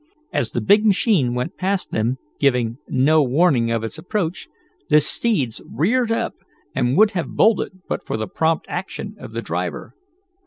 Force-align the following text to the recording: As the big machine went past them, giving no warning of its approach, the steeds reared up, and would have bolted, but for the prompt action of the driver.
As 0.33 0.49
the 0.49 0.61
big 0.61 0.83
machine 0.83 1.35
went 1.35 1.57
past 1.57 1.91
them, 1.91 2.17
giving 2.39 2.79
no 2.87 3.21
warning 3.21 3.69
of 3.69 3.83
its 3.83 3.99
approach, 3.99 4.47
the 4.89 4.99
steeds 4.99 5.61
reared 5.71 6.11
up, 6.11 6.33
and 6.73 6.97
would 6.97 7.11
have 7.11 7.35
bolted, 7.35 7.83
but 7.87 8.03
for 8.03 8.17
the 8.17 8.27
prompt 8.27 8.65
action 8.67 9.15
of 9.19 9.33
the 9.33 9.43
driver. 9.43 9.93